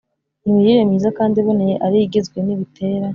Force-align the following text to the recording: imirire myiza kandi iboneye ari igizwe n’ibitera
imirire 0.47 0.81
myiza 0.89 1.09
kandi 1.17 1.35
iboneye 1.41 1.75
ari 1.85 1.97
igizwe 2.05 2.37
n’ibitera 2.45 3.07